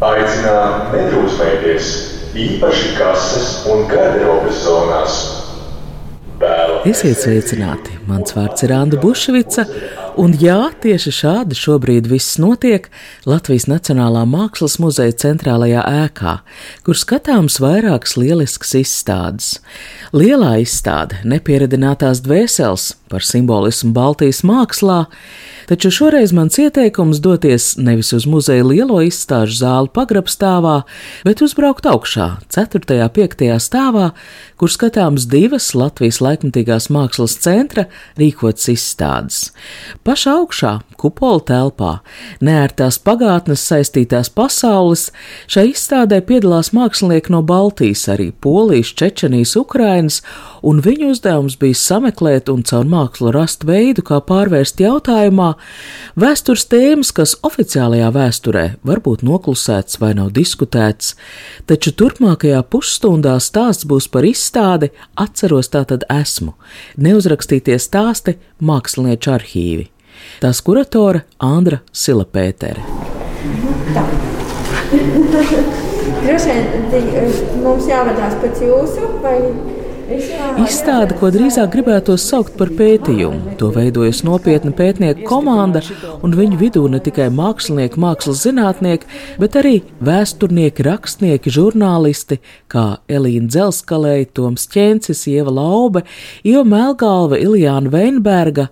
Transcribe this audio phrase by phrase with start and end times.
[0.00, 1.88] Aicinām nedrūsmēties,
[2.40, 5.18] īpaši kases un garderobes zonās.
[6.88, 7.99] Esiet sveicināti!
[8.10, 9.62] Mans vārds ir Anna Bušvica,
[10.18, 12.88] un jā, tieši šādi šobrīd viss notiek
[13.28, 16.32] Latvijas Nacionālā Mākslas muzeja centrālajā ēkā,
[16.86, 19.52] kur skatāms vairākas lieliskas izstādes.
[20.10, 25.04] Lielā izstāde- nepieredinātās dvēseles par simbolismu Baltijas mākslā,
[25.70, 30.82] taču šoreiz mans ieteikums doties nevis uz muzeja lielo izstāžu zāli pagrabstāvā,
[31.24, 33.02] bet uzbraukt augšā, 4.
[33.02, 33.58] un 5.
[33.62, 34.10] stāvā,
[34.56, 37.86] kur skatāms divas Latvijas laikmatīgās mākslas centra
[38.20, 39.40] rīkotas izstādes.
[40.06, 41.92] Pašā augšā, kupola telpā,
[42.44, 45.08] neērtās pagātnes saistītās pasaules,
[45.50, 50.20] šai izstādē piedalās mākslinieki no Baltijas, arī Polijas, Čečenijas, Ukrainas,
[50.66, 55.52] un viņu uzdevums bija sameklēt un caur mākslu rast veidu, kā pārvērst jautājumā
[56.20, 61.14] vēstures tēmas, kas oficiālajā vēsturē var būt noklusēts vai nav diskutēts,
[61.70, 66.56] taču turpmākajā pusstundā stāsts būs par izstādi Atceros tātad esmu,
[66.96, 69.88] neuzrakstītie stāsti mākslinieču arhīvi.
[70.40, 72.82] Tās kuratore Andra Silapētere.
[76.20, 76.54] Droši
[76.92, 77.30] vien
[77.64, 79.36] mums jāvadās pēc jūsu vai
[80.10, 85.82] Izstāde, ko drīzāk gribētos saukt par pētījumu, to veidojas nopietna pētnieku komanda,
[86.26, 89.06] un viņu vidū ne tikai mākslinieki, mākslas zinātnieki,
[89.38, 92.40] bet arī vēsturnieki, rakstnieki, žurnālisti,
[92.72, 96.02] kā Elīna Dzelskalēja, Toms Čencis, Ieva Laube,
[96.42, 98.70] Ieva Melgalva, Iljāna Veinberga.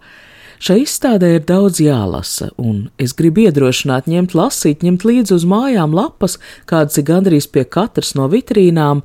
[0.58, 5.94] Šai izstādē ir daudz jālasa, un es gribu iedrošināt ņemt lasīt, ņemt līdzi uz mājām
[5.94, 9.04] lapas, kādas ir gandrīz pie katras no vitrīnām.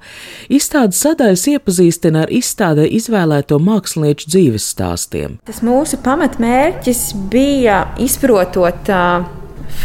[0.49, 5.37] Izstādes sadaļas iepazīstina ar izstādē izvēlēto mākslinieču dzīves stāstiem.
[5.45, 9.29] Tas mūsu pamatmērķis bija izprotot uh,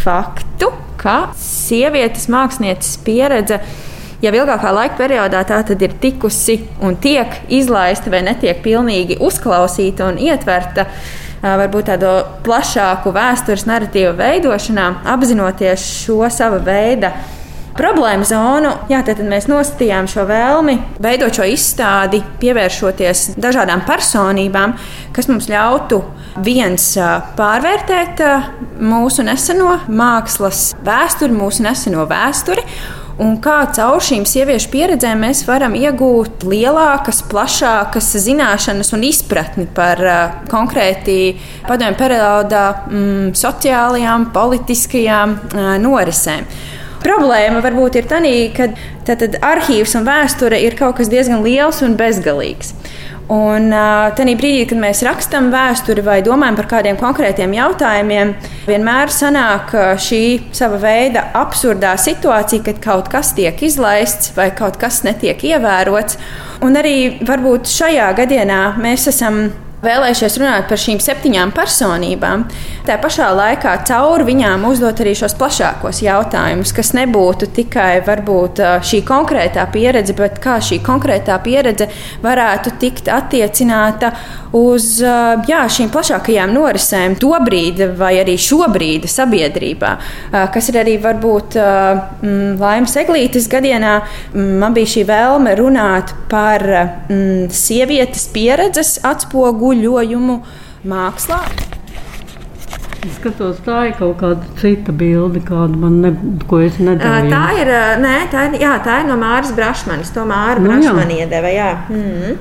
[0.00, 3.60] faktu, ka sievietes mākslinieces pieredze
[4.22, 10.08] jau ilgākā laika periodā tā tad ir tikusi un tiek izlaista vai netiek pilnīgi uzklausīta
[10.08, 10.88] un ietverta
[11.42, 12.12] varbūt tādu
[12.46, 17.12] plašāku vēstures narratīvu veidošanā, apzinoties šo sava veida
[17.78, 18.72] problēmu zonu.
[18.90, 24.74] Jā, tad mēs nostatījām šo vēlmi veidot šo izstādi, pievēršoties dažādām personībām,
[25.14, 26.00] kas mums ļautu
[26.44, 26.90] viens
[27.38, 28.22] pārvērtēt
[28.82, 32.57] mūsu neseno mākslas vēsturi, mūsu neseno vēsturi
[33.22, 40.02] un kā caur šīm sieviešu pieredzēm mēs varam iegūt lielākas, plašākas zināšanas un izpratni par
[40.04, 41.36] uh, konkrēti
[41.66, 46.46] padomju periodā mm, sociālajām, politiskajām uh, norisēm.
[46.98, 48.18] Problēma varbūt ir tā,
[48.56, 48.66] ka
[49.46, 52.74] arhīvs un vēsture ir kaut kas diezgan liels un bezgalīgs.
[53.28, 53.68] Un
[54.16, 58.32] tajā brīdī, kad mēs rakstām vēsturi vai domājam par kādiem konkrētiem jautājumiem,
[58.64, 60.22] vienmēr sanāk šī
[60.56, 66.16] sava veida absurdā situācija, kad kaut kas tiek izlaists vai kaut kas netiek ievērots.
[66.64, 69.50] Un arī varbūt šajā gadienā mēs esam
[69.84, 72.44] vēlējušies runāt par šīm septiņām personībām,
[72.86, 79.02] tā pašā laikā caur viņām uzdot arī šos plašākos jautājumus, kas nebūtu tikai varbūt, šī
[79.06, 81.86] konkrētā pieredze, bet kā šī konkrētā pieredze
[82.24, 84.10] varētu tikt attiecināta
[84.56, 89.92] uz jā, šīm plašākajām norisēm, tobrīd vai arī šobrīd sabiedrībā,
[90.54, 91.58] kas ir arī varbūt
[92.58, 93.94] Laimas Eglītes gadienā.
[94.34, 96.66] Man bija šī vēlme runāt par
[97.54, 100.40] sievietes pieredzes atspoguļojumu guļojumu
[100.88, 101.42] mākslā.
[102.98, 106.10] Es skatos, tā ir kaut kāda cita bilde, kādu man ne,
[106.50, 107.30] ko es nedēļu.
[107.30, 107.70] Tā ir,
[108.02, 110.10] nē, tā ir, jā, tā ir no Māras Brašmanis.
[110.16, 111.68] To Māra nu, Brašmani iedeva, jā.
[111.94, 112.40] Mm.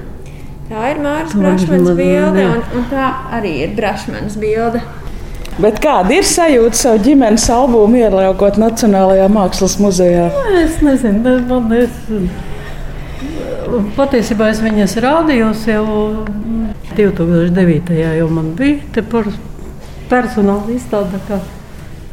[0.71, 4.81] Tā ir Māras Brašmanis bilde, un, un tā arī ir Brašmanis bilde.
[5.62, 10.27] Bet kāda ir sajūta savu ģimenes albumu ieliekot Nacionālajā mākslas muzejā?
[10.63, 11.89] Es nezinu, bet man ir.
[13.97, 15.85] Patiesībā es viņas rādījos jau
[16.97, 17.94] 2009.
[18.17, 19.29] jau man bija par
[20.09, 21.19] personāla izstāde.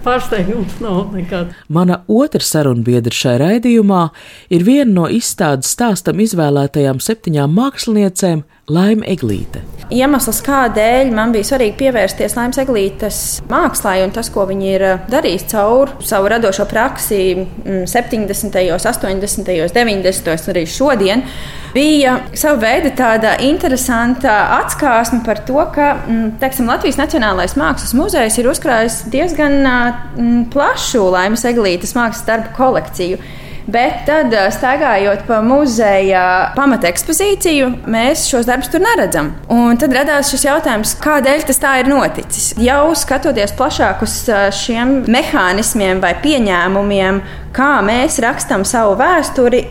[0.05, 1.55] Pārsteigums nav nekāds.
[1.73, 4.03] Mana otra sarunbiedra šai raidījumā
[4.53, 8.43] ir viena no izstādes stāstam izvēlētajām septiņām māksliniecēm
[8.73, 9.61] Laima Eglīte.
[9.93, 13.19] Iemesls, kādēļ man bija svarīgi pievērsties Laimas Eglītes
[13.51, 17.19] mākslā un tas, ko viņi ir darījuši caur savu radošo praksi
[17.61, 20.33] 70., 80., 90.
[20.33, 21.27] un arī šodien,
[21.77, 25.93] bija sava veida tāda interesanta atskāsme par to, ka
[26.41, 29.61] teiksim, Latvijas Nacionālais Mākslas muzejs ir uzkrājis diezgan
[30.55, 33.21] plašu Laimas Eglītes mākslas darbu kolekciju.
[33.65, 36.25] Bet tad, staigājot pa muzeja
[36.57, 39.31] pamata ekspozīciju, mēs šos darbus tur neredzam.
[39.53, 42.53] Un tad radās šis jautājums, kādēļ tas tā ir noticis.
[42.61, 44.19] Jau skatoties plašāk uz
[44.59, 47.23] šiem mehānismiem vai pieņēmumiem,
[47.55, 49.65] kā mēs rakstām savu vēsturi,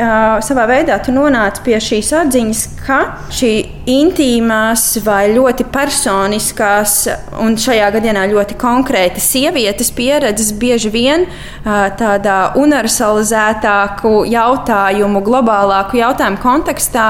[0.46, 3.00] savā veidā tu nonāc pie šīs atziņas, ka
[3.34, 3.52] šī
[3.92, 6.96] intīmās vai ļoti personiskās
[7.44, 11.28] un šajā gadījumā ļoti konkrēti sievietes pieredzes bieži vien
[11.64, 17.10] tādā universalizētāku jautājumu, globālāku jautājumu kontekstā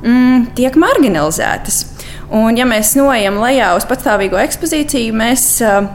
[0.00, 1.84] mm, tiek marginalizētas.
[2.26, 5.86] Un, ja mēs noejam lejā uz patstāvīgo ekspozīciju, mēs uh,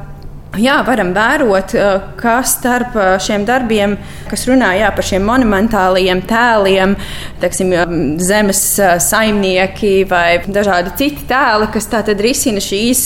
[0.59, 3.93] Jā, varam vērot, eh, kā starp eh, šiem darbiem,
[4.27, 6.97] kas runā jā, par šiem monumentāliem tēliem,
[7.39, 7.71] teiksim,
[8.19, 13.05] zemes eh, saimnieki vai dažādi citi tēli, kas tātad risina šīs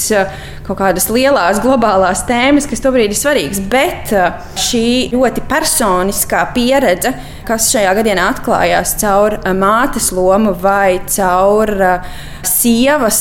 [0.65, 3.61] kaut kādas lielās globālās tēmas, kas tobrīd ir svarīgas.
[3.69, 4.09] Bet
[4.57, 7.13] šī ļoti personiskā pieredze,
[7.45, 11.69] kas šajā gadienā atklājās caur mātes lomu vai caur
[12.45, 13.19] sievas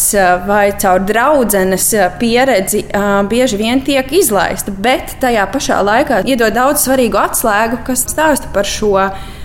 [0.49, 1.91] vai caur draudzenes
[2.21, 2.87] pieredzi,
[3.29, 8.69] bieži vien tiek izlaista, bet tajā pašā laikā iedod daudz svarīgu atslēgu, kas stāsta par
[8.69, 8.97] šo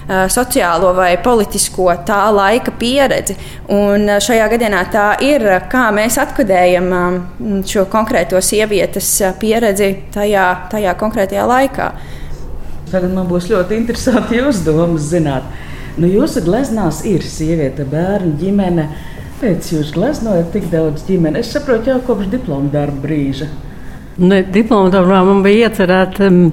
[0.09, 3.35] sociālo vai politisko tā laika pieredzi.
[3.73, 6.89] Un šajā gadījumā tā ir, kā mēs atkodējam
[7.69, 9.11] šo konkrēto sievietes
[9.41, 11.91] pieredzi tajā, tajā konkrētajā laikā.
[12.89, 15.45] Tagad man būs ļoti interesanti jūsu domas zināt.
[15.99, 18.89] Nu, jūsu gleznās ir sieviete, bērni, ģimene.
[19.39, 23.47] Pēc jūs gleznojat tik daudz ģimenes, es saprotu jau kopš diploma darba brīža.
[24.19, 26.49] Darbā man bija iecerēta um,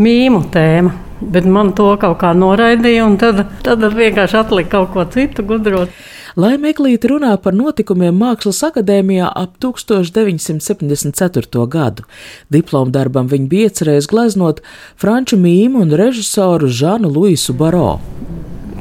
[0.00, 0.92] mīmu tēma.
[1.20, 5.92] Bet man to kaut kā noraidīja, un tad, tad vienkārši atlika kaut ko citu gudrot.
[6.40, 11.66] Lai Meklīte runā par notikumiem Mākslas akadēmijā ap 1974.
[11.68, 12.06] gadu.
[12.48, 14.62] Diplomu darbam viņa bija iecerējis gleznot
[14.96, 18.00] franču mīmu un režisoru Žanu Luisu Baro.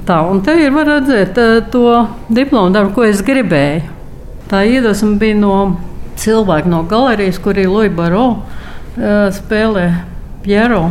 [0.07, 1.35] Tā, un te ir var redzēt
[1.73, 3.81] to diplomu darbu, ko es gribēju.
[4.49, 5.55] Tā iedvesma bija no
[6.19, 9.87] cilvēki no galerijas, kur ir Luija Baro uh, spēlē
[10.43, 10.89] Piero.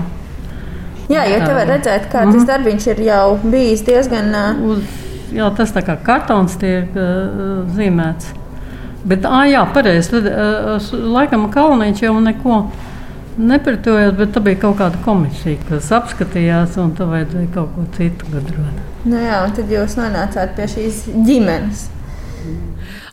[1.09, 2.33] Jā, jo te var redzēt, kā mm.
[2.35, 2.49] tas mhm.
[2.51, 4.35] darbiņš ir jau bijis diezgan.
[4.35, 4.67] Uh...
[4.75, 4.99] Uz,
[5.33, 8.35] jā, tas tā kā kartons tiek uh, zīmēts.
[9.09, 10.11] Bet, ah, jā, pareizi.
[10.17, 12.59] Tad, uh, laikam, Kalniņš jau neko
[13.39, 18.29] nepretojās, bet tā bija kaut kāda komisija, kas apskatījās, un tā vajadzēja kaut ko citu
[18.33, 18.83] gudrot.
[19.09, 21.87] Nu jā, un tad jūs nonācāt pie šīs ģimenes.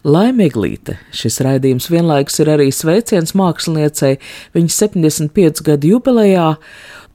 [0.06, 1.00] Laimīglīte.
[1.10, 4.19] Šis raidījums vienlaikus ir arī sveiciens māksliniecei
[4.54, 6.52] viņas 75 gadu jubilejā.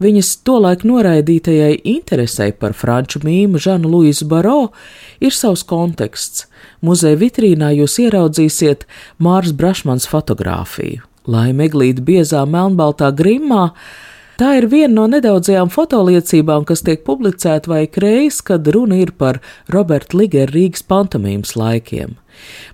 [0.02, 4.72] Viņas tolaik noraidītajai interesei par franču mīmu Žanu Luisu Baro
[5.22, 6.48] ir savs konteksts.
[6.82, 8.88] Muzeja vitrīnā jūs ieraudzīsiet
[9.22, 11.04] Mārs Brašmans fotografiju.
[11.30, 13.68] Laimīglīte biezā melnbaltā grimā
[14.40, 19.36] Tā ir viena no nedaudzajām fotoliecībām, kas tiek publicēta vai kreis, kad runa ir par
[19.68, 22.14] Roberta Ligera Rīgas pantomīmas laikiem.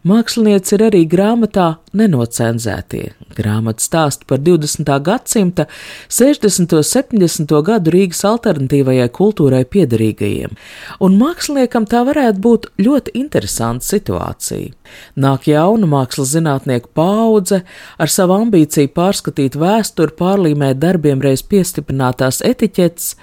[0.07, 3.15] Mākslinieci ir arī grāmatā Nenocenzētie.
[3.37, 4.91] Grāmata stāsta par 20.
[5.03, 5.67] gadsimta
[6.13, 6.77] 60.
[6.77, 7.55] un 70.
[7.67, 10.55] gadu Rīgas alternatīvajai kultūrai piederīgajiem,
[11.01, 14.75] un māksliniekam tā varētu būt ļoti interesanta situācija.
[15.19, 17.63] Nāk jauna mākslas zinātnieku paudze
[17.99, 23.15] ar savu ambīciju pārskatīt vēsturi, pārlīmēt darbiem reiz piestiprinātās etiķetes,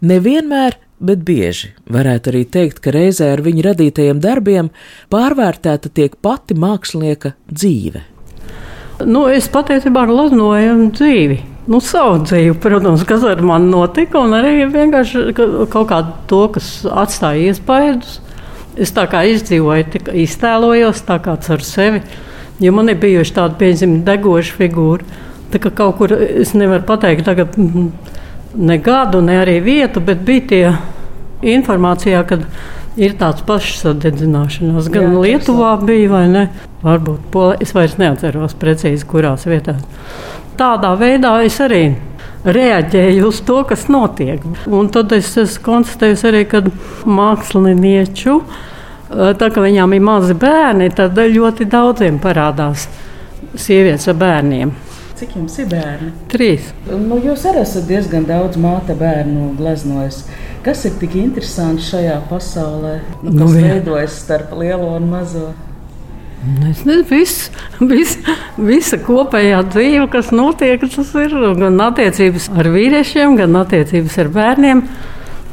[0.00, 4.70] nevienmēr bet bieži varētu arī teikt, ka reizē ar viņa radītajiem darbiem
[5.12, 8.02] pārvērtēta tiek pati mākslinieka dzīve.
[9.04, 11.42] Nu, es patiesībā glaznoju dzīvi.
[11.68, 16.70] Nu, savu dzīvi, protams, kas ar mani notika, un arī vienkārši kaut kādu to, kas
[16.88, 18.20] atstāja iespaidus.
[18.80, 22.02] Es tā kā izdzīvoju, iztēlojos tā kā ar sevi.
[22.60, 25.08] Jo man ir bijuši tādi, piemēram, degoši figūri.
[25.52, 27.56] Tā kā kaut kur es nevaru pateikt, tagad
[28.56, 30.64] ne gadu, ne arī vietu, bet bija tie
[31.56, 32.46] informācijā, kad
[32.96, 34.88] ir tāds pašsadedzināšanās.
[34.92, 36.44] Gan Jā, Lietuvā bija, vai ne?
[36.84, 39.82] Varbūt Polē, es vairs neatceros precīzi, kurās vietās.
[40.56, 41.82] Tādā veidā es arī
[42.46, 44.44] reaģēju uz to, kas notiek.
[44.70, 46.62] Un tad es, es konstatēju arī, ka
[47.04, 48.38] mākslinieču,
[49.10, 52.86] tā kā viņām ir mazi bērni, tad ļoti daudziem parādās
[53.56, 54.72] sievietes ar bērniem.
[55.16, 56.10] Cik jums ir bērni?
[56.28, 56.66] Trīs.
[56.90, 60.26] Nu, jūs arī esat diezgan daudz māte bērnu gleznojis.
[60.66, 65.46] Kas ir tik interesanti šajā pasaulē, nu, kas nu, veidojas starp lielo un mazo?
[66.68, 67.46] Es nezinu, viss,
[67.80, 68.18] viss,
[68.60, 71.32] visa kopējā dzīve, kas notiek, tas ir
[71.62, 74.82] gan attiecības ar vīriešiem, gan attiecības ar bērniem,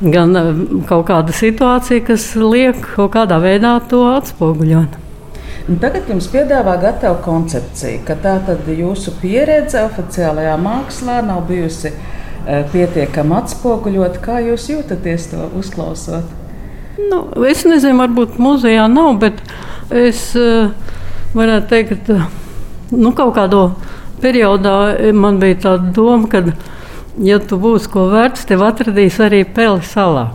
[0.03, 0.51] gan eh,
[0.89, 5.02] kaut kāda situācija, kas liek kaut kādā veidā to atspoguļot.
[5.63, 11.87] Un tagad jums piedāvā gatavu koncepciju, ka tā tad jūsu pieredze oficiālajā mākslā nav bijusi
[11.93, 14.19] eh, pietiekami atspoguļot.
[14.25, 16.27] Kā jūs jūtaties to uzklausot?
[16.99, 19.39] Nu, es nezinu, varbūt muzejā nav, bet
[19.87, 20.75] es uh,
[21.31, 22.27] varētu teikt, ka
[22.91, 23.63] nu, kaut kādā
[24.19, 24.75] periodā
[25.15, 26.43] man bija tāda doma, ka,
[27.23, 30.33] ja tu būsi ko vērts, tev atradīs arī Peli salā.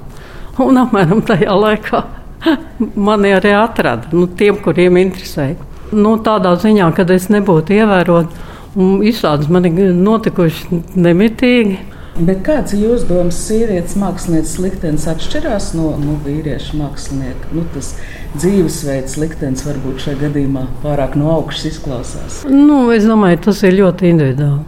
[0.59, 2.07] Un apmēram tajā laikā
[3.09, 5.59] mani arī atrada nu, tiem, kuriem interesēja.
[5.93, 8.35] Nu, tādā ziņā, ka es nebūtu ievērot,
[8.77, 11.79] un izstādes man ir notikušas nemitīgi.
[12.19, 17.53] Bet kāds ir jūsu domas, sievietes mākslinieces liktenis atšķirās no nu, vīriešu mākslinieka?
[17.55, 17.93] Nu, tas
[18.35, 22.41] dzīvesveids liktenis varbūt šajā gadījumā pārāk no augšas izklausās.
[22.51, 24.67] Nu, es domāju, tas ir ļoti individuāli.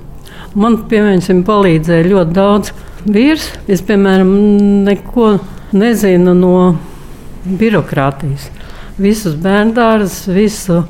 [0.55, 2.71] Man, piemēram, palīdzēja ļoti daudz
[3.07, 3.51] vīrs.
[3.71, 4.31] Es, piemēram,
[4.87, 5.33] neko
[5.75, 6.55] nezinu no
[7.45, 8.51] birokrātijas.
[9.01, 10.83] Visus bērndārus, visu,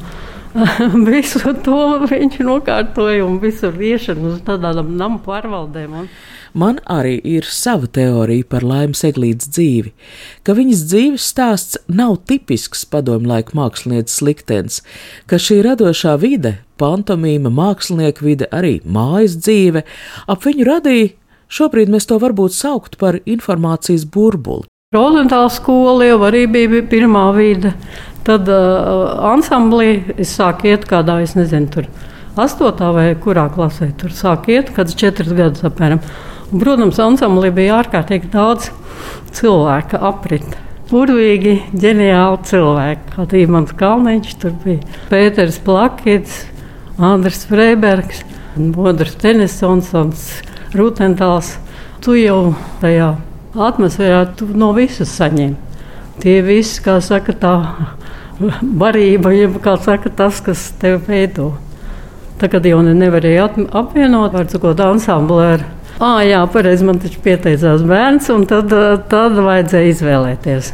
[1.10, 1.80] visu to
[2.10, 6.02] viņš nokārtoja un visur iešanu uz tādām namu pārvaldēm.
[6.02, 6.12] Un
[6.52, 9.92] Man arī ir sava teorija par laimes eglītes dzīvi,
[10.42, 14.80] ka viņas dzīves stāsts nav tipisks padomju laika mākslinieces liktenis,
[15.30, 19.84] ka šī radošā vide, pantomīma, mākslinieka vide, arī mājas dzīve
[20.26, 21.14] ap viņu radīja,
[21.46, 24.66] šobrīd mēs to varbūt saukt par informācijas burbuli.
[24.90, 27.70] Rozentāla skola jau arī bija pirmā vide.
[28.26, 31.86] Tad uh, ansamblī es sāku iet kādā, es nezinu, tur
[32.34, 33.92] astotā vai kurā klasē.
[34.00, 36.02] Tur sāk iet, kad četras gadus apmēram.
[36.48, 38.72] Un, protams, ansamblī bija ārkārtīgi daudz
[39.38, 40.58] cilvēku aprita.
[40.90, 43.14] Burvīgi, ģeniāli cilvēki.
[43.14, 46.42] Kā Tīmans Kalniņš, tur bija Pēters Plakits,
[46.98, 48.26] Andris Freibergs,
[48.58, 49.94] Bodrs Tenisons,
[50.74, 51.60] Rutentāls.
[52.02, 52.40] Tu jau
[52.82, 53.14] tajā
[53.54, 54.24] atmosfērā
[54.58, 55.56] no visas saņem.
[56.20, 57.54] Tie visi, kā saka, tā
[58.82, 61.52] barība, jeb kā saka, tas, kas tev veido.
[62.40, 65.68] Tagad jau nevarēja apvienot, var sakot, ansambli ar
[66.00, 68.70] Ah, jā, pareizi, man taču pieteicās bērns, un tad,
[69.12, 70.70] tad vajadzēja izvēlēties.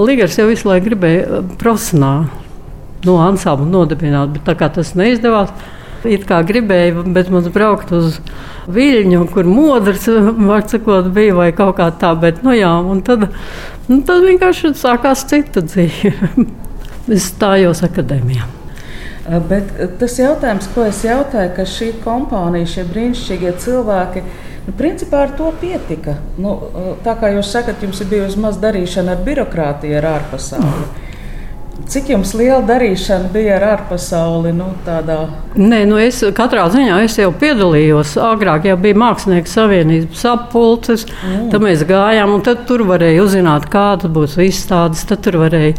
[0.00, 2.30] Ligars jau visu laiku gribēja profesionāli
[3.04, 5.52] no ansambla nodibināt, bet tā kā tas neizdevās,
[6.08, 8.20] it kā gribēja, bet mums braukt uz
[8.70, 10.06] viļņu, kur modrs,
[10.70, 13.28] sakot, bija vai kaut kā tā, bet, nu jā, un tad,
[13.88, 16.46] nu, tad vienkārši sākās cita dzīve.
[17.14, 18.46] es stājos akadēmijā.
[19.50, 24.24] Bet tas jautājums, ko es jautāju, ka šī kompānija, šie brīnišķīgie cilvēki,
[24.66, 26.18] Nu, principā ar to pietika.
[26.38, 26.52] Nu,
[27.04, 30.84] tā kā jūs sakat, jums ir bijusi maz darīšana ar birokrātiju, ar ārpasauli.
[30.84, 31.08] Mm.
[31.88, 34.52] Cik jums liela darīšana bija ar ārpasauli?
[34.54, 35.16] Nu, tādā...
[35.56, 38.16] Nē, nu es katrā ziņā es jau piedalījos.
[38.20, 41.48] Agrāk jau bija Mākslinieks savienības sapulces, mm.
[41.52, 45.06] tad mēs gājām, un tur varēja uzzināt, kādas būs izstādes.
[45.08, 45.78] Tad tur varēja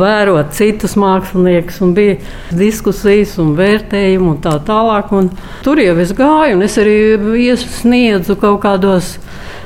[0.00, 2.18] vērot citus māksliniekus, un bija
[2.54, 5.12] diskusijas un vērtējumi un tā tālāk.
[5.16, 5.32] Un
[5.66, 6.98] tur jau es gāju, un es arī
[7.48, 9.16] iesniedzu kaut kādos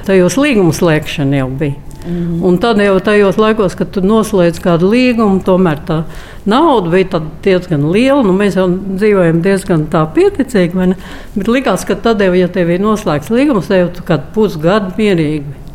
[0.09, 1.88] tajos līgumslēgšana jau bija.
[2.09, 2.43] Mm.
[2.49, 5.99] Un tad jau tajos laikos, kad tu noslēdz kādu līgumu, tomēr tā
[6.49, 8.23] nauda bija diezgan liela.
[8.25, 10.95] Nu, mēs jau dzīvojam diezgan pieticīgi,
[11.37, 15.67] bet likās, ka tad jau, ja tev ir noslēgts līgums, tev jau kādu pusgadu mierīgi.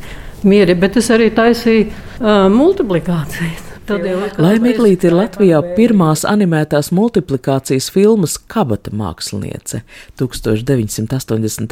[0.43, 3.69] Mieri, bet es arī taisīju uh, multiplikācijas.
[4.43, 9.83] Laimīglīte ir Latvijā pirmās animētās multiplikācijas filmas Kabata māksliniece
[10.19, 11.67] 1983.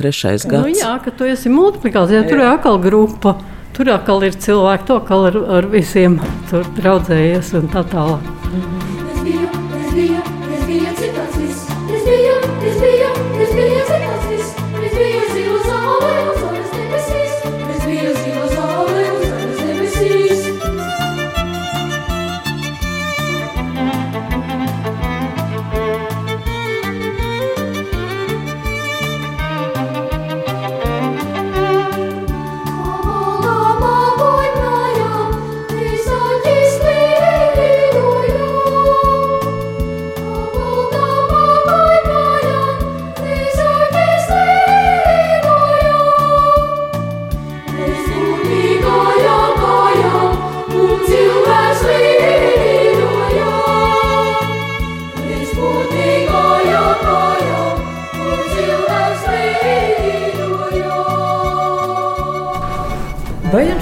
[0.51, 0.51] gads.
[0.51, 3.37] Nu, jā, ka tu esi multiplikācijā, tur ir atkal grupa.
[3.71, 6.17] Tur atkal ir cilvēki, to kā ar, ar visiem
[6.49, 8.27] tur draudzējies un tā tālāk.
[8.51, 9.47] Es biju,
[9.79, 10.23] es biju,
[10.57, 11.69] es biju citāds viss.
[11.87, 12.35] Es biju,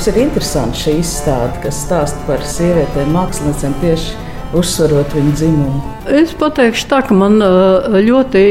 [0.10, 4.16] ir interesanti šī izstāde, kas stāsta par sievietēm, mākslinieckēm tieši
[4.58, 5.82] uzsverot viņa dzimumu.
[6.20, 7.38] Es pateikšu tā, ka man
[8.08, 8.44] ļoti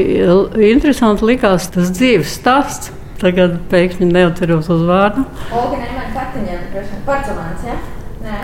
[0.68, 2.92] interesanti likās tas dzīves stāsts.
[3.18, 5.24] Tagad pēkšņi neatceros uz vārdu.
[5.50, 7.78] Olga Nemēna Kateņēva, Parcelāns, ja?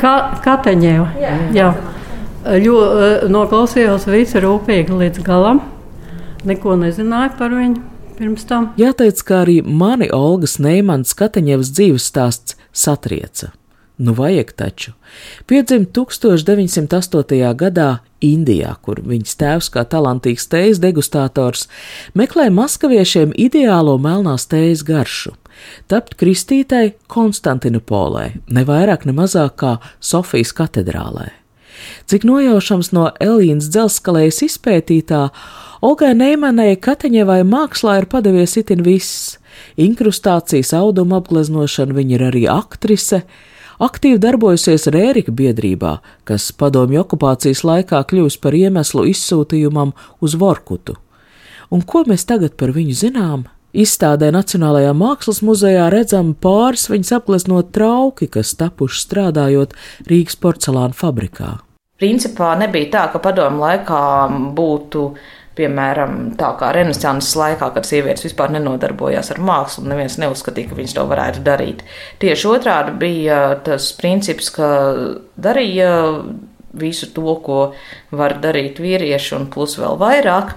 [0.00, 1.06] Ka, Kateņēva.
[1.22, 1.36] Jā.
[1.54, 1.68] Jā.
[2.64, 2.80] Ļo,
[3.30, 5.62] noklausījos visu rūpīgi līdz galam.
[6.42, 7.84] Neko nezināju par viņu
[8.18, 8.72] pirms tam.
[8.82, 13.54] Jāteic, ka arī mani Olgas Neimans Kateņevas dzīves stāsts satrieca.
[13.96, 14.92] Nu, vajag taču.
[15.46, 17.54] Piedzima 1908.
[17.54, 17.90] gadā
[18.24, 21.68] Indijā, kur viņas tēvs, kā talantīgs tējas degustātors,
[22.18, 25.36] meklēja maskaviešiem ideālo melnās tējas garšu.
[25.86, 31.30] Tapt kristītai Konstantinopolē, ne vairāk ne mazāk kā Sofijas katedrālē.
[32.10, 35.28] Cik nojaušams no Elīnas dzelzskalējas izpētītā,
[35.84, 39.36] Olgai Neimanai Kateņevai mākslā ir padevies itin viss.
[39.80, 43.24] Inkrustācijas auduma apgleznošana viņa ir arī aktrise,
[43.82, 50.96] aktīvi darbojusies Rērika biedrībā, kas padomju okupācijas laikā kļūst par iemeslu izsūtījumam uz Vorkutu.
[51.74, 53.44] Un ko mēs tagad par viņu zinām?
[53.74, 59.74] Izstādē Nacionālajā Mākslas muzejā redzam pāris viņas apgleznot trauki, kas tapuši strādājot
[60.06, 61.56] Rīgas porcelāna fabrikā.
[61.98, 64.04] Principā nebija tā, ka padomu laikā
[64.54, 65.02] būtu
[65.54, 70.96] Piemēram, tā kā Renesanses laikā, kad sievietes vispār nenodarbojās ar mākslu, neviens neuzskatīja, ka viņas
[70.96, 71.84] to varētu darīt.
[72.22, 74.68] Tieši otrādi bija tas princips, ka
[75.38, 75.92] darīja
[76.74, 77.58] visu to, ko
[78.10, 80.56] var darīt vīrieši, un plus vēl vairāk.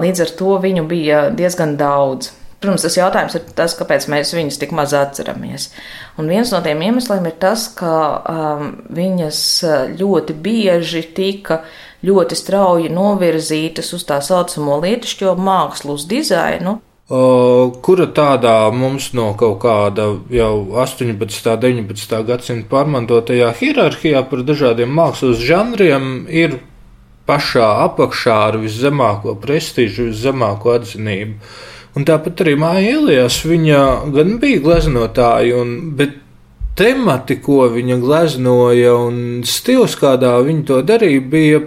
[0.00, 2.32] Līdz ar to viņu bija diezgan daudz.
[2.62, 5.72] Protams, tas jautājums ir tas, kāpēc mēs viņus tik maz atceramies.
[6.16, 9.40] Un viens no tiem iemesliem ir tas, ka um, viņas
[9.98, 11.64] ļoti bieži tika
[12.06, 16.80] ļoti strauji novirzītas uz tā saucamo lietišķo mākslu, uz dizainu.
[17.82, 21.50] Kura tādā mums no kaut kāda jau 18.
[21.52, 22.20] un 19.
[22.28, 26.60] gadsimta pārmantotajā hierarhijā par dažādiem mākslas žanriem ir
[27.28, 31.52] pašā apakšā ar viszemāko prestižu, viszemāko atzinību.
[31.92, 33.80] Un tāpat arī Māja Elijas, viņa
[34.14, 36.16] gan bija gleznotāja, un, bet
[36.78, 41.60] temati, ko viņa gleznoja, un stils, kādā viņa to darīja, bija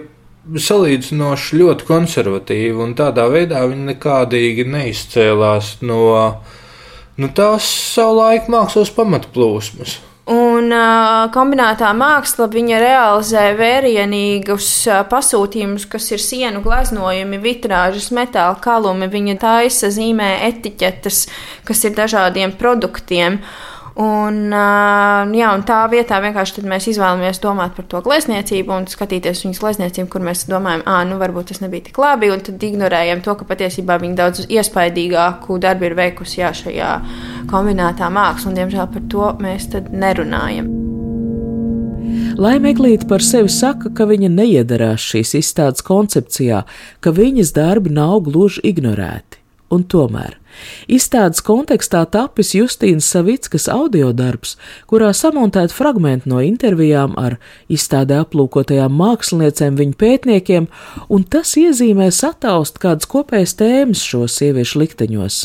[0.54, 6.02] salīdzinoši ļoti konservatīvi, un tādā veidā viņi nekādīgi neizcēlās no
[7.16, 10.00] nu, tās savulaik mākslas pamatplūsmas.
[10.26, 19.06] Un uh, kombinētā māksla realizē vērienīgus uh, pasūtījumus, kas ir sienu gleznojumi, vitrāžas, metāla kalumi.
[19.06, 21.28] Viņa taisa zīmē etiķetes,
[21.64, 23.38] kas ir dažādiem produktiem.
[23.38, 29.40] Uh, Un, jā, un tā vietā vienkārši mēs izvēlamies domāt par to glezniecību un skatīties
[29.46, 33.24] viņas glezniecību, kur mēs domājam, ah, nu varbūt tas nebija tik labi, un tad ignorējam
[33.24, 36.92] to, ka patiesībā viņa daudz iespaidīgāku darbu ir veikusi jā, šajā
[37.48, 40.68] kombinētā mākslā, un diemžēl par to mēs nerunājam.
[42.36, 46.66] Laimīglīte par sevi saka, ka viņa neiedarās šīs izstādes koncepcijā,
[47.00, 49.40] ka viņas darbi nav gluži ignorēti.
[49.72, 50.36] Un tomēr
[50.88, 54.56] izstādes kontekstā tapis Justīnas Savickas audio darbs,
[54.90, 57.38] kurā samontēta fragmenti no intervijām ar
[57.72, 60.70] izstādē aplūkotajām māksliniecēm, viņu pētniekiem,
[61.08, 65.42] un tas iezīmē sataust kādas kopējas tēmas šo sieviešu likteņos.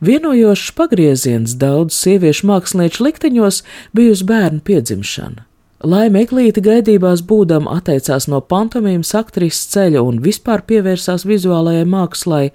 [0.00, 3.62] Vienojošs pagrieziens daudz sieviešu mākslinieču likteņos
[3.96, 5.49] bijusi bērnu piedzimšana.
[5.80, 12.50] Laime Eglīte gaidībās būdam atteicās no pantomīmas aktrises ceļa un vispār pievērsās vizuālajai mākslai.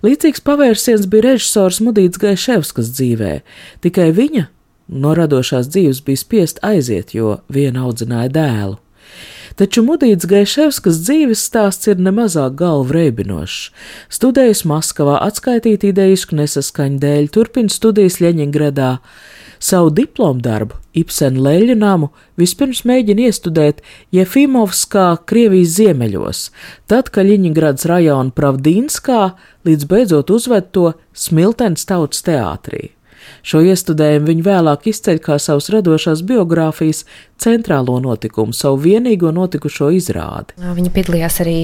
[0.00, 3.34] Līdzīgs pavērsiens bija režisors Mudīts Gaiševskas dzīvē,
[3.84, 4.46] tikai viņa
[4.88, 8.78] no radošās dzīves bija spiest aiziet, jo viena audzināja dēlu.
[9.60, 13.68] Taču Mudīts Gaiševskas dzīves stāsts ir nemazāk galvu reibinošs.
[14.16, 18.94] Studējis Maskavā, atskaitīt ideju nesaskaņu dēļ, turpina studijas Ļeņingradā.
[19.62, 23.78] Savu diplomu darbu Ibsena leļu namu vispirms mēģina iestudēt
[24.12, 26.40] Jefimovskā, Krievijas ziemeļos,
[26.90, 29.20] tad Kaļiņgrads rajona Pravdīnskā
[29.68, 32.90] līdz beidzot uzved to Smiltens tautas teātrī.
[33.42, 37.02] Šo iestudējumu viņa vēlāk izceļ kā savas radošās biogrāfijas
[37.42, 40.54] centrālo notikumu, savu vienīgo notikušo izrādi.
[40.62, 41.56] Viņa piedalījās arī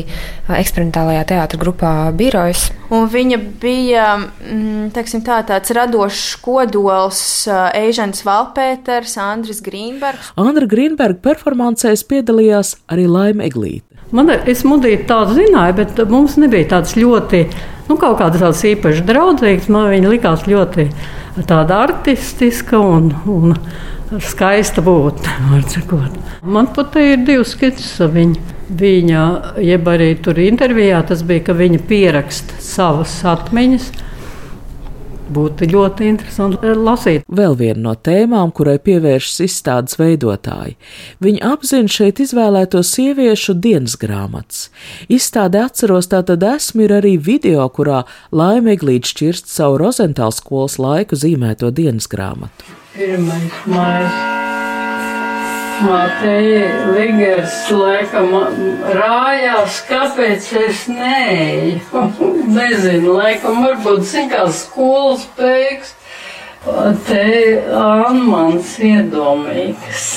[0.59, 2.69] eksperimentālajā teātras grupā Birojas.
[2.91, 7.21] Un viņa bija mm, teiksim, tā, tāds radošs kodols
[7.79, 10.33] Eižens Valpēters, Andris Grīnbergs.
[10.41, 13.87] Andra Grīnberga performancēs piedalījās arī Laima Eglīte.
[14.11, 17.43] Man ir smudīta tāda zināja, bet mums nebija tādas ļoti,
[17.91, 19.69] nu, kaut kādas tādas īpašas draudzīgas.
[19.71, 20.89] Man viņa likās ļoti
[21.47, 23.57] tāda artistiska un, un
[24.25, 25.35] skaista būtne.
[26.55, 28.55] Man pat ir divas skices viņa.
[28.69, 29.21] Viņa,
[29.65, 33.87] jeb arī tur intervijā, tas bija, ka viņa pieraksta savas atmiņas.
[35.35, 37.27] Būtu ļoti interesanti lasīt.
[37.29, 40.77] Vēl viena no tēmām, kurai pievēršas izstādes veidotāji.
[41.25, 44.69] Viņi apzina šeit izvēlēto sieviešu dienas grāmatas.
[45.13, 51.73] Izstāde atceros tātad esmu ir arī video, kurā laimīglīdz šķirst savu Rozentāls skolas laiku zīmēto
[51.75, 52.77] dienas grāmatu.
[52.97, 54.38] Pirmais mājas.
[55.85, 58.33] Mateja Ligers laikam
[58.97, 62.03] rājās, kāpēc es neeju.
[62.57, 65.95] Nezinu, laikam varbūt zin kā skolas beigas.
[67.07, 67.29] Te
[67.79, 70.09] Anmans iedomīgs.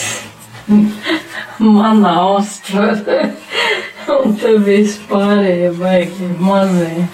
[1.78, 3.21] Manā uztvere.
[4.15, 7.06] Un te vispārējie baigi mazie,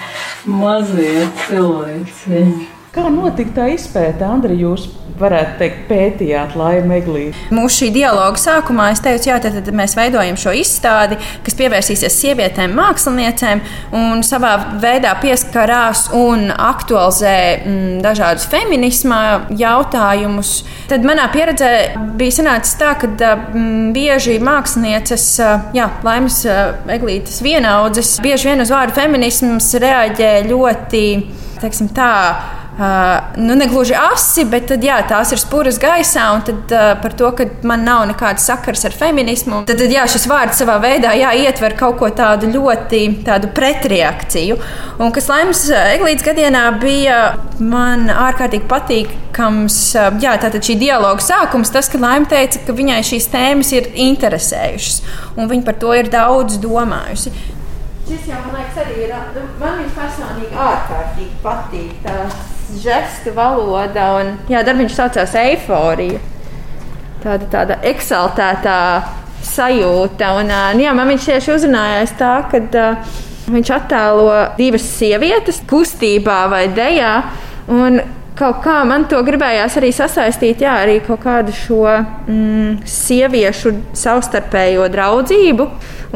[0.48, 2.48] mazie cilvēci.
[2.98, 4.56] Kā notika tā izpēta, Andri?
[4.58, 4.88] Jūs
[5.20, 7.44] varētu teikt, pētījāt Laima Eglīti?
[7.54, 12.18] Mūsu šī dialoga sākumā es teicu, jā, tad, tad mēs veidojam šo izstādi, kas pievērsīsies
[12.24, 13.62] sievietēm, māksliniecēm
[14.00, 19.22] un savā veidā pieskarās un aktualizē mm, dažādus feminisma
[19.54, 20.64] jautājumus.
[20.90, 21.72] Tad manā pieredzē
[22.18, 25.32] bija sanācis tā, ka mm, bieži mākslinieces,
[25.78, 26.42] jā, Laimas
[26.98, 31.10] Eglītes vienaudzes, bieži vien uz vārdu feminisms reaģē ļoti,
[31.62, 32.14] teiksim tā,
[32.78, 32.84] Uh,
[33.36, 36.28] nu, ne gluži asi, bet tad, jā, tās ir spūras gaisā.
[36.36, 40.04] Un tad, uh, par to, ka man nav nekāda sakars ar feminismu, tad, tad jā,
[40.06, 44.60] šis vārds savā veidā jā, ietver kaut ko tādu ļoti tādu pretreakciju.
[45.02, 47.18] Un kas laimes eglītes gadienā bija
[47.58, 53.00] man ārkārtīgi patīkams, uh, jā, tātad šī dialoga sākums, tas, ka laime teica, ka viņai
[53.10, 55.00] šīs tēmas ir interesējušas,
[55.34, 57.34] un viņa par to ir daudz domājusi.
[58.06, 59.18] Šis jau, man liekas, arī ir.
[59.58, 61.98] Man viņš personīgi ārkārtīgi patīk.
[62.06, 62.38] Tās
[62.84, 64.10] žestu valoda.
[64.20, 66.20] Un, jā, darbiņš saucās Eiforija.
[67.24, 68.80] Tāda, tāda eksaltētā
[69.48, 70.34] sajūta.
[70.42, 72.86] Un, jā, man viņš tieši uzrunājās tā, ka
[73.48, 77.14] viņš attēlo divas sievietes kustībā vai dejā.
[77.72, 78.00] Un
[78.38, 84.88] kaut kā man to gribējās arī sasaistīt jā, arī kaut kādu šo mm, sieviešu savstarpējo
[84.94, 85.68] draudzību.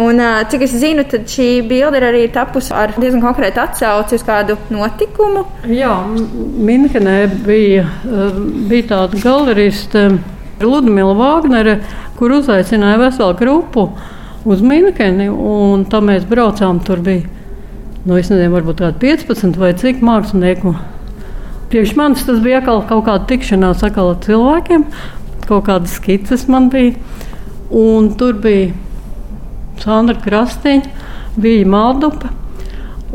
[0.02, 4.24] Un, cik es zinu, tad šī bilde ir arī tapusi ar diezgan konkrētu atsauci uz
[4.24, 5.44] kādu notikumu.
[5.68, 7.90] Jā, Minhenē bija,
[8.70, 10.06] bija tāda galeriste
[10.64, 11.82] Ludmila Vāgnere,
[12.20, 13.90] kur uzaicināja veselu grupu
[14.48, 16.80] uz Minheni, un tā mēs braucām.
[16.86, 17.28] Tur bija,
[18.06, 20.78] nu, es nezinu, varbūt kādi 15 vai cik mākslinieku.
[21.72, 23.94] Priekš manis tas bija atkal kaut kāda tikšanās ar
[24.26, 24.82] cilvēkiem,
[25.48, 26.98] kaut kādas skices man bija.
[27.72, 28.74] Un tur bija
[29.80, 30.90] Sandra Krastiņa,
[31.40, 32.34] bija Maldupa.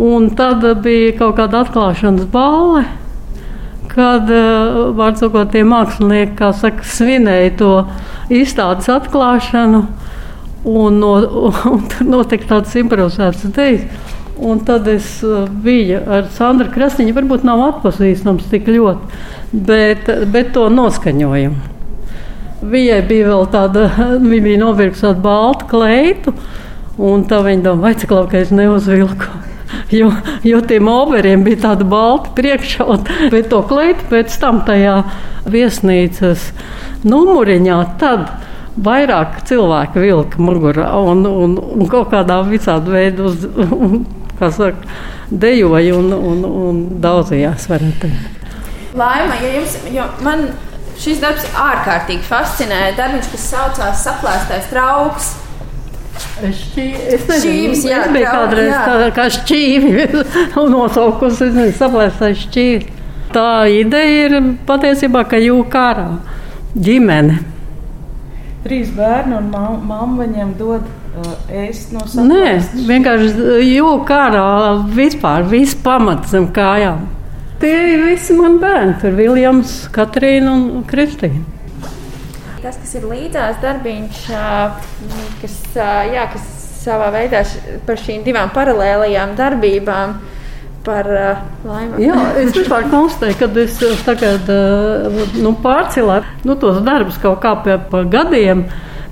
[0.01, 2.87] Un tad bija kaut kāda atklāšanas balva,
[3.93, 7.71] kad uh, sakot, tie mākslinieki saka, svinēja to
[8.33, 9.85] izstādes atklāšanu.
[10.65, 11.13] Un, no,
[11.75, 13.85] un tur notika tāds improvizēts dejs.
[14.37, 17.15] Un tad es uh, biju ar Sandru Krasniņu.
[17.17, 19.23] Varbūt nav atpazīstams tik ļoti,
[19.53, 21.73] bet, bet to noskaņojumu.
[22.67, 23.89] Viņai bija vēl tāda,
[24.31, 26.35] viņa bija novilkusi tādu baltu kleitu,
[27.01, 29.35] un tā viņa domā, vai cik labi, ka es neuzvilku.
[29.91, 30.13] Jo,
[30.47, 35.01] jo tiem oberiem bija tāda balta priekšauta, bet to kleitu pēc tam tajā
[35.51, 36.45] viesnīcas
[37.03, 37.79] numuriņā.
[37.99, 38.29] Tad
[38.87, 43.47] vairāk cilvēku vilka mugurā un, un, un kaut kādā visādi veidā uz,
[44.39, 44.97] kā saka,
[45.31, 47.69] dejoja un, un, un daudzījās.
[48.97, 50.49] Laima, ja jums, jo man
[50.97, 52.79] Šis darbs ārkārtīgi fascinē.
[52.97, 55.35] Darbiņš, kas saucās Saplēstais trauks.
[56.41, 58.81] Šķī, es nezinu, šķīvis, jā, es biju kādreiz jā.
[58.89, 60.07] tā kā šķīvi
[60.75, 62.95] nosaukusi, es nezinu, saplēstais šķīvis.
[63.35, 64.37] Tā ideja ir
[64.69, 66.07] patiesībā, ka jūka ārā
[66.87, 67.39] ģimene.
[68.65, 70.89] Trīs bērni un mamma viņiem dod
[71.49, 72.29] ēst no savas.
[72.29, 74.47] Nē, vienkārši jūka ārā
[74.97, 77.07] vispār, viss pamats zem kājām.
[77.61, 78.99] Tie ir visi mani bērni.
[79.01, 81.41] Tur ir Viljams, Katrīna un Kristīna.
[82.61, 84.23] Tas, kas ir līdzās darbiņš,
[85.41, 85.59] kas,
[86.13, 86.49] jā, kas
[86.83, 87.43] savā veidā
[87.87, 90.17] par šīm divām paralēlajām darbībām.
[90.87, 97.19] Par, uh, Jā, es vispār konstatēju, ka es tagad uh, nu, pārcēlēju nu, tos darbus
[97.23, 98.63] kaut kā pie, pa gadiem.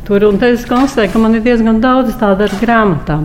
[0.05, 3.25] Tur, un es konstatēju, ka man ir diezgan daudz tādu ar grāmatām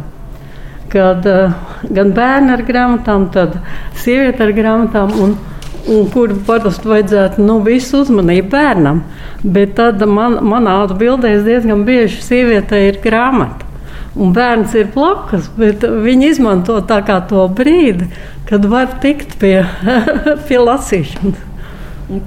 [0.90, 1.54] kad uh,
[1.94, 3.60] gan bērni ar grāmatām, tad
[4.00, 5.14] sieviete ar grāmatām.
[5.22, 5.38] Un,
[5.90, 9.04] un kur parasti vajadzētu nu, visu uzmanību bērnam.
[9.44, 13.68] Bet tad man, manā atbildēs diezgan bieži sieviete ir grāmata.
[14.20, 18.10] Un bērns ir blakus, bet viņi izmanto to brīdi,
[18.50, 19.62] kad var tikt pie,
[20.48, 21.49] pie lasīšanas.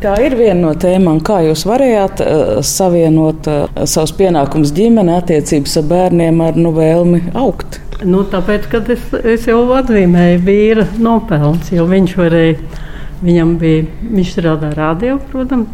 [0.02, 5.74] Tā ir viena no tēmām, kā jūs varējāt uh, savienot uh, savus pienākumus ģimene, attiecības
[5.80, 7.80] ar bērniem ar nu, vēlmi augt.
[8.06, 12.88] Nu, tāpēc, kad es, es jau atzīmēju vīra nopelns, jo viņš varēja
[13.22, 15.68] Viņam bija, viņš strādāja radio, protams.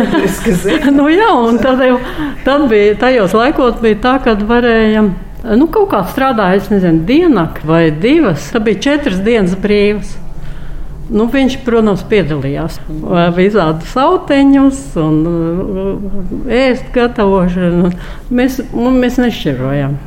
[0.96, 1.98] nu, jā, un tad, jau,
[2.46, 5.02] tad bija, tajos laikos bija tā, ka varēja,
[5.60, 10.16] nu, kaut kā strādāja, es nezinu, dienak vai divas, tad bija četras dienas brīvas.
[11.12, 12.78] Nu, viņš, protams, piedalījās
[13.36, 15.20] visādi sauteņus un
[16.48, 17.92] ēst gatavošanu.
[18.32, 19.98] Mēs, mēs nešķirojām.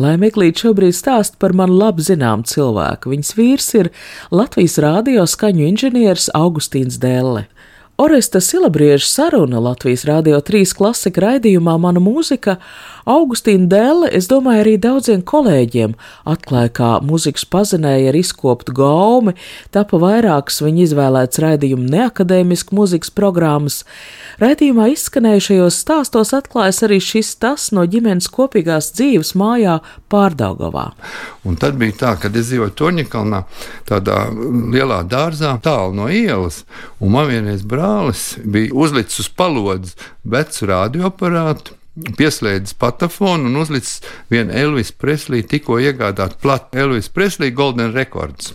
[0.00, 3.90] Lai Miklīt šobrīd stāst par man labi zinām cilvēku, viņas vīrs ir
[4.32, 7.44] Latvijas rādio skaņu inženieris Augustīns Dēlle.
[8.02, 12.56] Oresta Silabrieža saruna Latvijas Rādio 3 klasika raidījumā Mana mūzika
[13.06, 15.94] Augustīna Dēle, es domāju, arī daudziem kolēģiem
[16.32, 19.36] atklāja, kā mūzikas pazinēja ar izkoptu gaumi,
[19.70, 23.84] tapa vairākas viņa izvēlētas raidījumu neakadēmisku mūzikas programmas.
[24.40, 29.78] Raidījumā izskanējušajos stāstos atklājas arī šis tas no ģimenes kopīgās dzīves mājā
[30.12, 30.86] Pārdaugavā.
[31.48, 33.42] Un tad bija tā, ka es dzīvoju Torņakalnā,
[33.88, 34.24] tādā
[34.72, 36.62] lielā dārzā, tālu no ielas,
[37.00, 41.78] un man vienreiz brālis bija uzlicis uz palodzes vecu radioaparātu.
[41.92, 43.98] Pieslēdzis patafonu un uzlicis
[44.32, 48.54] vienu Elvis Preslī, tikko iegādātu platu Elvis Preslī Golden Records.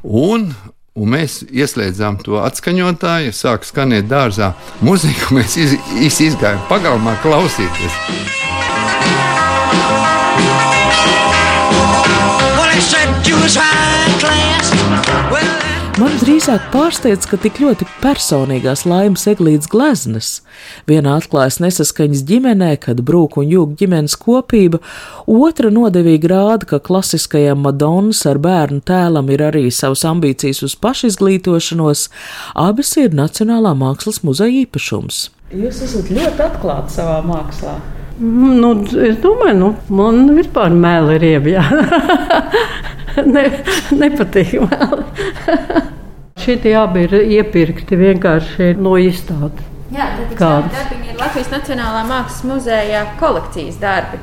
[0.00, 0.54] Un
[0.98, 4.50] Un mēs ieslēdzām to atskaņotāju, sāk skanēt dārzā
[4.82, 7.94] mūziku, mēs iz, iz, izgājām pagalmā klausīties.
[15.30, 20.28] Well, Man drīzāk pārsteidz, ka tik ļoti personīgās laimes eglītes gleznas.
[20.86, 24.78] Viena atklājas nesaskaņas ģimenē, kad brūk un jūg ģimenes kopība,
[25.26, 32.06] otra nodevīgi rāda, ka klasiskajam Madonas ar bērnu tēlam ir arī savas ambīcijas uz pašizglītošanos,
[32.54, 35.24] abas ir Nacionālā mākslas muzeja īpašums.
[35.50, 37.80] Jūs esat ļoti atklāti savā mākslā.
[38.20, 41.62] Nu, es domāju, nu, man vispār mēlē ir iebjā.
[43.34, 43.46] ne,
[43.96, 45.04] nepatīk man.
[46.40, 49.66] Šitie abi ir iepirkti vienkārši no izstādes.
[49.90, 50.06] Jā,
[50.38, 54.20] tādi darbi ir Latvijas Nacionālā Mākslas muzeja kolekcijas darbi,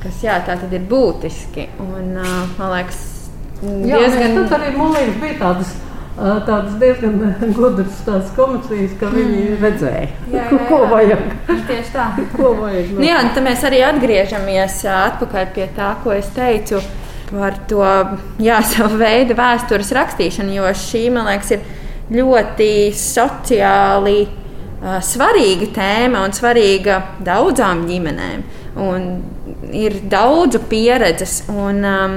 [0.00, 1.68] kas jā, tā tad ir būtiski.
[1.84, 3.02] Un, man liekas,
[3.60, 4.38] jā, diezgan...
[4.40, 5.78] tas arī man liekas, bija tādas.
[6.12, 7.14] Tādas diezgan
[7.56, 8.02] gudras
[8.36, 9.54] komercijas, ka viņi mm.
[9.62, 10.66] redzēja, jā, jā, jā.
[10.68, 11.22] ko vajag.
[11.48, 12.08] Tieši tā.
[12.34, 12.98] ko vajag no.
[12.98, 16.82] Nu, jā, tad mēs arī atgriežamies atpakaļ pie tā, ko es teicu
[17.32, 17.82] par to
[18.42, 21.64] jā, savu veidu vēstures rakstīšanu, jo šī, man liekas, ir
[22.12, 28.44] ļoti sociāli uh, svarīga tēma un svarīga daudzām ģimenēm.
[28.82, 29.08] Un
[29.76, 32.14] ir daudzu pieredzes, un um,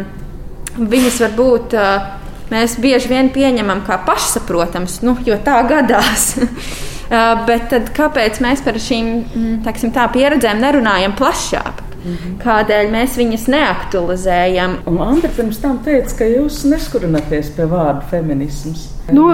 [0.76, 2.10] viņas varbūt uh,
[2.52, 6.34] mēs bieži vien pieņemam kā pašsaprotams, nu, jo tā gadās.
[6.40, 11.75] uh, bet tad, kāpēc mēs par šīm tā, pieredzēm nerunājam plašāk?
[12.06, 12.36] -hmm.
[12.44, 14.76] Kādēļ mēs viņas neaktualizējam?
[14.86, 18.92] Un Andra pirms tam teica, ka jūs neskurināties pie vārda feminisms.
[19.14, 19.26] Nu,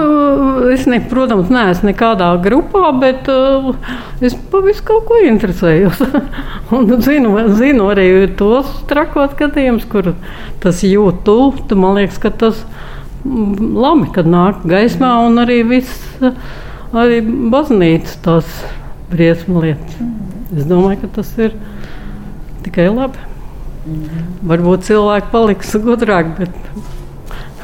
[0.68, 3.70] es, ne, protams, neesmu nekādā grupā, bet uh,
[4.20, 6.02] es pavisam kaut ko interesējos.
[6.76, 10.12] un zinu, zinu arī tos trakos gadījumus, kur
[10.60, 11.64] tas jūt tuvu.
[11.72, 12.60] Man liekas, ka tas
[13.24, 16.20] mm, labi, kad nāk gaismā un arī viss,
[16.92, 18.52] arī baznīca tās
[19.12, 19.96] briesmu lietas.
[20.52, 21.56] Es domāju, ka tas ir
[22.62, 23.18] tikai labi.
[23.86, 24.48] Mm -hmm.
[24.48, 26.54] Varbūt cilvēki paliks gudrāki, bet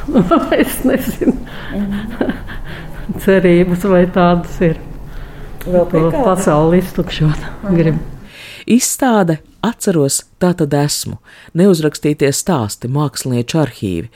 [0.61, 1.33] es nezinu.
[1.75, 2.33] Mm -hmm.
[3.19, 4.77] Cerības vai tādas ir.
[5.65, 7.39] Vēl pie pasauli iztukšot.
[7.63, 7.97] Mm -hmm.
[8.65, 11.17] Izstāde Atceros, tā tad esmu,
[11.53, 14.07] neuzrakstītie stāsti, mākslinieču arhīvi.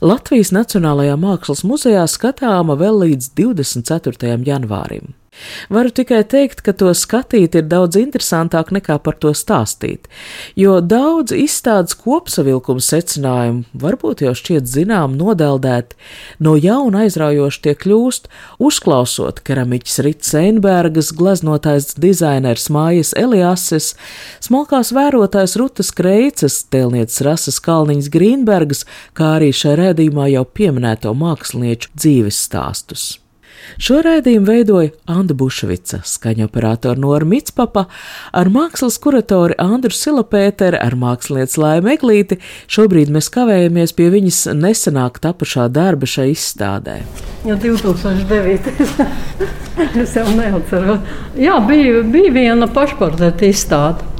[0.00, 4.38] Latvijas Nacionālajā Mākslas muzejā skatāma vēl līdz 24.
[4.46, 5.14] janvārim.
[5.72, 10.08] Varu tikai teikt, ka to skatīt ir daudz interesantāk nekā par to stāstīt,
[10.60, 15.96] jo daudz izstādes kopsavilkuma secinājumu varbūt jau šķiet zinām nodeldēt,
[16.36, 18.28] no jauna aizraujoši tie kļūst,
[18.60, 23.94] uzklausot keramiķis Rits Einbergas, glaznotājs dizainers Mājas Eliases,
[24.44, 28.84] smalkās vērotājs Rutas Kreicas, tēlnieces Rasas Kalniņas Grīnbergas,
[29.16, 33.21] kā arī šajā rēdījumā jau pieminēto mākslinieču dzīves stāstus.
[33.82, 37.86] Šo raidījumu veidoja Anna Bušvica, skaņoperātora Nora Mitspapa,
[38.32, 42.38] ar mākslas kuratori Andru Silapēteru, ar mākslinieci Laimu Eglīti.
[42.72, 47.00] Šobrīd mēs kavējamies pie viņas nesenāk tapušā darba šai izstādē.
[47.48, 48.70] Ja 2009.
[50.02, 51.02] es jau neatceros.
[51.38, 54.10] Jā, bija, bija viena pašportreta izstāde.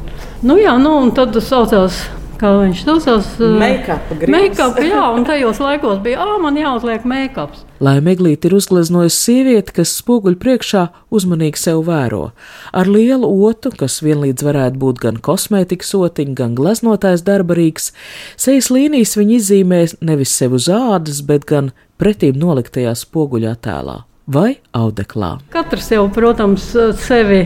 [0.42, 2.00] Nu jā, nu un tad saucās
[2.42, 3.28] kā viņš saucās.
[3.40, 7.62] Make-up, make jā, un tajos laikos bija, ah, man jāuzliek make-ups.
[7.83, 12.31] Lai Meglīte ir uzgleznojusi sievieti, kas spoguļu priekšā uzmanīgi sev vēro.
[12.74, 17.90] Ar lielu otu, kas vienlīdz varētu būt gan kosmētikas otiņa, gan gleznotājs darbarīgs,
[18.38, 24.02] sejas līnijas viņa izzīmē nevis sev uz ādas, bet gan pretīm noliktajā spoguļā tēlā.
[24.33, 25.37] vai audeklā.
[25.52, 26.68] Katrs jau, protams,
[27.02, 27.42] sevi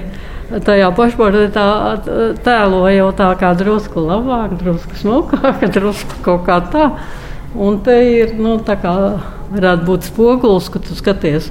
[0.67, 1.67] tajā pašportretā
[2.47, 6.91] tēlo jau tā kā drusku labāk, drusku smukāk, drusku kaut kā tā.
[7.57, 8.95] Un te ir, nu, tā kā
[9.53, 11.51] varētu būt spogulis, ka tu skaties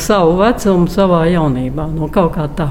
[0.00, 2.70] savu vecumu, savā jaunībā, no kaut kā tā.